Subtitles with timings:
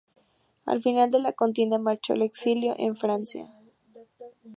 [0.65, 3.47] Al final de la contienda marchó al exilio en Francia.